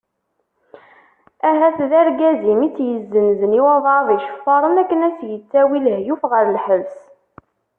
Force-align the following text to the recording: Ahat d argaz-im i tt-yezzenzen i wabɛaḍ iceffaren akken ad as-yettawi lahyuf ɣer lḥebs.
Ahat 1.49 1.77
d 1.89 1.91
argaz-im 1.99 2.61
i 2.67 2.69
tt-yezzenzen 2.71 3.57
i 3.59 3.61
wabɛaḍ 3.65 4.07
iceffaren 4.15 4.75
akken 4.81 5.05
ad 5.07 5.13
as-yettawi 5.19 5.79
lahyuf 5.83 6.21
ɣer 6.31 6.45
lḥebs. 6.55 6.97